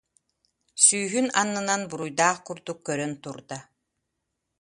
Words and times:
сүүһүн 0.83 1.27
аннынан 1.41 1.81
буруйдаах 1.91 2.37
курдук 2.47 2.79
көрөн 2.87 3.13
турда 3.23 3.57